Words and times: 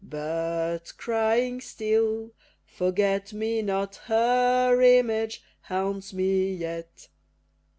But, 0.03 0.93
crying 0.97 1.61
still, 1.61 2.31
"Forget 2.65 3.33
me 3.33 3.61
not," 3.61 3.97
Her 4.05 4.81
image 4.81 5.43
haunts 5.65 6.11
me 6.11 6.51
yet. 6.55 7.07